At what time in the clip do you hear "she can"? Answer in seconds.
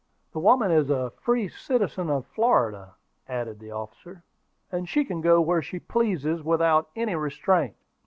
4.89-5.21